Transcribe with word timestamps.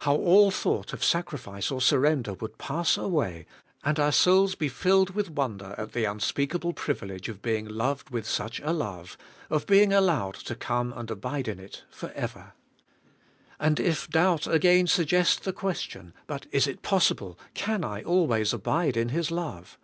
How 0.00 0.14
all 0.14 0.50
thought 0.50 0.92
of 0.92 1.02
sacrifice 1.02 1.70
or 1.70 1.80
surrender 1.80 2.34
would 2.34 2.58
pass 2.58 2.98
away, 2.98 3.46
and 3.82 3.98
our 3.98 4.12
souls 4.12 4.54
be 4.54 4.68
filled 4.68 5.14
with 5.14 5.28
ivonder 5.34 5.74
at 5.78 5.92
the 5.92 6.04
unspeakable 6.04 6.74
privilege 6.74 7.30
of 7.30 7.40
being 7.40 7.64
loved 7.66 8.10
with 8.10 8.26
such 8.26 8.60
a 8.60 8.64
170 8.64 8.64
ABIDE 8.66 8.68
IN 8.68 9.30
CHRIST: 9.30 9.50
love, 9.50 9.62
of 9.62 9.66
being 9.66 9.92
allowed 9.94 10.34
to 10.34 10.54
come 10.54 10.92
and 10.92 11.10
abide 11.10 11.48
in 11.48 11.58
it 11.58 11.84
for 11.88 12.10
ever. 12.10 12.52
And 13.58 13.80
if 13.80 14.10
doubt 14.10 14.46
again 14.46 14.88
suggest 14.88 15.44
the 15.44 15.54
question: 15.54 16.12
But 16.26 16.44
is 16.50 16.66
it 16.66 16.82
possible, 16.82 17.38
can 17.54 17.82
I 17.82 18.02
always 18.02 18.52
abide 18.52 18.98
in 18.98 19.08
His 19.08 19.30
love? 19.30 19.78